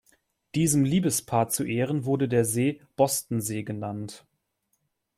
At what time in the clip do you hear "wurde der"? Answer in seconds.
2.05-2.43